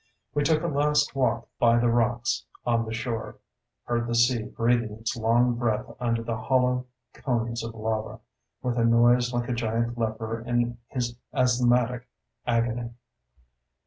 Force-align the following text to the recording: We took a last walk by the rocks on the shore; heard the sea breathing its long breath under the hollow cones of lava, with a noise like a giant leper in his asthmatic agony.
We 0.33 0.41
took 0.43 0.63
a 0.63 0.67
last 0.67 1.13
walk 1.13 1.47
by 1.59 1.77
the 1.77 1.87
rocks 1.89 2.43
on 2.65 2.87
the 2.87 2.91
shore; 2.91 3.37
heard 3.83 4.07
the 4.07 4.15
sea 4.15 4.41
breathing 4.45 4.93
its 4.93 5.15
long 5.15 5.53
breath 5.53 5.95
under 5.99 6.23
the 6.23 6.37
hollow 6.37 6.87
cones 7.13 7.63
of 7.63 7.75
lava, 7.75 8.19
with 8.63 8.79
a 8.79 8.83
noise 8.83 9.31
like 9.31 9.47
a 9.47 9.53
giant 9.53 9.99
leper 9.99 10.41
in 10.43 10.79
his 10.87 11.15
asthmatic 11.35 12.07
agony. 12.47 12.95